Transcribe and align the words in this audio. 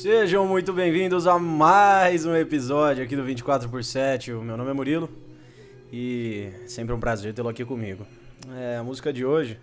Sejam 0.00 0.46
muito 0.46 0.72
bem-vindos 0.72 1.26
a 1.26 1.40
mais 1.40 2.24
um 2.24 2.32
episódio 2.36 3.02
aqui 3.02 3.16
do 3.16 3.24
24 3.24 3.68
por 3.68 3.82
7. 3.82 4.32
O 4.32 4.42
meu 4.42 4.56
nome 4.56 4.70
é 4.70 4.72
Murilo 4.72 5.10
e 5.92 6.52
sempre 6.68 6.94
um 6.94 7.00
prazer 7.00 7.34
tê-lo 7.34 7.48
aqui 7.48 7.64
comigo. 7.64 8.06
É, 8.56 8.76
a 8.76 8.84
música 8.84 9.12
de 9.12 9.24
hoje, 9.24 9.58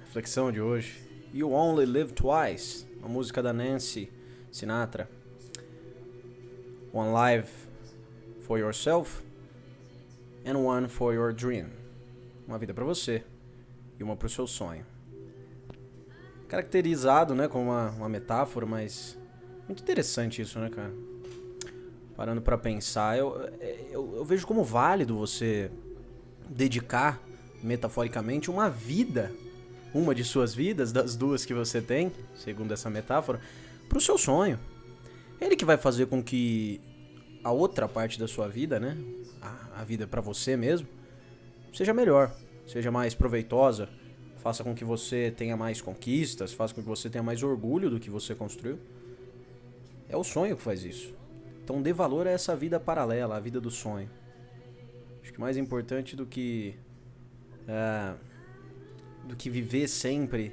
a 0.00 0.06
reflexão 0.06 0.50
de 0.50 0.60
hoje, 0.60 1.08
You 1.32 1.52
Only 1.52 1.86
Live 1.86 2.14
Twice, 2.14 2.84
uma 2.98 3.08
música 3.08 3.40
da 3.40 3.52
Nancy 3.52 4.10
Sinatra. 4.50 5.08
One 6.92 7.10
life 7.12 7.52
for 8.40 8.58
yourself 8.58 9.22
and 10.44 10.58
one 10.58 10.88
for 10.88 11.14
your 11.14 11.32
dream. 11.32 11.68
Uma 12.44 12.58
vida 12.58 12.74
para 12.74 12.84
você 12.84 13.22
e 14.00 14.02
uma 14.02 14.16
para 14.16 14.26
o 14.26 14.30
seu 14.30 14.48
sonho. 14.48 14.84
Caracterizado, 16.48 17.36
né, 17.36 17.46
como 17.46 17.66
uma, 17.66 17.90
uma 17.90 18.08
metáfora, 18.08 18.66
mas 18.66 19.16
muito 19.68 19.82
interessante 19.82 20.42
isso, 20.42 20.58
né, 20.58 20.70
cara? 20.70 20.92
Parando 22.16 22.40
para 22.40 22.58
pensar, 22.58 23.16
eu, 23.16 23.38
eu, 23.90 24.16
eu 24.16 24.24
vejo 24.24 24.46
como 24.46 24.64
válido 24.64 25.16
você 25.16 25.70
dedicar, 26.48 27.22
metaforicamente, 27.62 28.50
uma 28.50 28.68
vida, 28.68 29.30
uma 29.94 30.14
de 30.14 30.24
suas 30.24 30.54
vidas, 30.54 30.90
das 30.90 31.14
duas 31.14 31.44
que 31.44 31.54
você 31.54 31.80
tem, 31.80 32.10
segundo 32.34 32.72
essa 32.72 32.90
metáfora, 32.90 33.40
pro 33.88 34.00
seu 34.00 34.18
sonho. 34.18 34.58
Ele 35.40 35.54
que 35.54 35.64
vai 35.64 35.76
fazer 35.76 36.06
com 36.06 36.22
que 36.22 36.80
a 37.44 37.52
outra 37.52 37.86
parte 37.86 38.18
da 38.18 38.26
sua 38.26 38.48
vida, 38.48 38.80
né, 38.80 38.96
a, 39.40 39.80
a 39.80 39.84
vida 39.84 40.06
para 40.06 40.20
você 40.20 40.56
mesmo, 40.56 40.88
seja 41.72 41.94
melhor, 41.94 42.34
seja 42.66 42.90
mais 42.90 43.14
proveitosa, 43.14 43.88
faça 44.38 44.64
com 44.64 44.74
que 44.74 44.84
você 44.84 45.30
tenha 45.30 45.56
mais 45.56 45.80
conquistas, 45.80 46.52
faça 46.52 46.74
com 46.74 46.82
que 46.82 46.88
você 46.88 47.08
tenha 47.08 47.22
mais 47.22 47.42
orgulho 47.42 47.90
do 47.90 48.00
que 48.00 48.10
você 48.10 48.34
construiu. 48.34 48.78
É 50.08 50.16
o 50.16 50.24
sonho 50.24 50.56
que 50.56 50.62
faz 50.62 50.84
isso. 50.84 51.14
Então 51.62 51.82
dê 51.82 51.92
valor 51.92 52.26
a 52.26 52.30
essa 52.30 52.56
vida 52.56 52.80
paralela, 52.80 53.36
a 53.36 53.40
vida 53.40 53.60
do 53.60 53.70
sonho. 53.70 54.10
Acho 55.22 55.32
que 55.32 55.40
mais 55.40 55.56
importante 55.56 56.16
do 56.16 56.24
que 56.24 56.74
é, 57.66 58.14
do 59.24 59.36
que 59.36 59.50
viver 59.50 59.86
sempre 59.86 60.52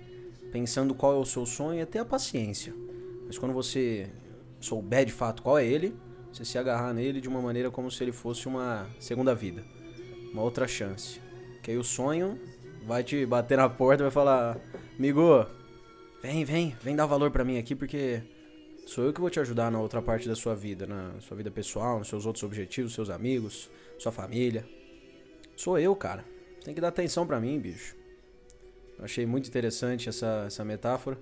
pensando 0.52 0.94
qual 0.94 1.14
é 1.14 1.18
o 1.18 1.26
seu 1.26 1.46
sonho 1.46 1.82
é 1.82 1.86
ter 1.86 2.00
a 2.00 2.06
paciência. 2.06 2.74
Mas 3.26 3.38
quando 3.38 3.54
você 3.54 4.10
souber 4.60 5.06
de 5.06 5.14
fato 5.14 5.42
qual 5.42 5.58
é 5.58 5.66
ele, 5.66 5.96
você 6.32 6.44
se 6.44 6.58
agarrar 6.58 6.94
nele 6.94 7.22
de 7.22 7.30
uma 7.30 7.42
maneira 7.42 7.72
como 7.72 7.90
se 7.90 8.04
ele 8.04 8.12
fosse 8.12 8.48
uma 8.48 8.90
segunda 9.00 9.34
vida, 9.34 9.64
uma 10.34 10.42
outra 10.42 10.68
chance. 10.68 11.22
Que 11.64 11.72
aí 11.72 11.78
o 11.78 11.84
sonho 11.84 12.38
vai 12.86 13.04
te 13.04 13.26
bater 13.26 13.58
na 13.58 13.70
porta 13.70 14.04
e 14.04 14.06
vai 14.06 14.12
falar: 14.12 14.58
"Amigo, 14.98 15.46
vem, 16.22 16.44
vem, 16.44 16.76
vem 16.84 16.96
dar 16.96 17.06
valor 17.06 17.32
para 17.32 17.46
mim 17.46 17.58
aqui 17.58 17.74
porque 17.74 18.22
Sou 18.86 19.04
eu 19.04 19.12
que 19.12 19.20
vou 19.20 19.30
te 19.30 19.40
ajudar 19.40 19.72
na 19.72 19.80
outra 19.80 20.02
parte 20.02 20.28
da 20.28 20.36
sua 20.36 20.56
vida, 20.56 20.86
na 20.86 21.20
sua 21.22 21.36
vida 21.36 21.50
pessoal, 21.50 21.98
nos 21.98 22.08
seus 22.08 22.26
outros 22.26 22.44
objetivos, 22.44 22.94
seus 22.94 23.10
amigos, 23.10 23.70
sua 23.98 24.12
família. 24.12 24.66
Sou 25.56 25.80
eu, 25.80 25.96
cara. 25.96 26.24
Tem 26.64 26.74
que 26.74 26.80
dar 26.80 26.90
atenção 26.90 27.26
para 27.26 27.40
mim, 27.40 27.60
bicho. 27.60 27.96
achei 29.00 29.26
muito 29.26 29.48
interessante 29.48 30.08
essa, 30.08 30.44
essa 30.46 30.64
metáfora. 30.64 31.18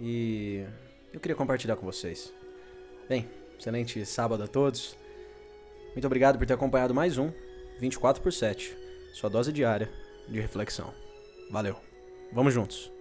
E 0.00 0.64
eu 1.12 1.20
queria 1.20 1.36
compartilhar 1.36 1.76
com 1.76 1.86
vocês. 1.86 2.32
Bem, 3.08 3.28
excelente 3.58 4.04
sábado 4.04 4.42
a 4.42 4.48
todos. 4.48 4.96
Muito 5.92 6.06
obrigado 6.06 6.38
por 6.38 6.46
ter 6.46 6.54
acompanhado 6.54 6.94
mais 6.94 7.18
um 7.18 7.32
24 7.78 8.22
por 8.22 8.32
7, 8.32 8.76
sua 9.14 9.30
dose 9.30 9.52
diária 9.52 9.90
de 10.28 10.40
reflexão. 10.40 10.92
Valeu. 11.50 11.76
Vamos 12.32 12.52
juntos. 12.52 12.97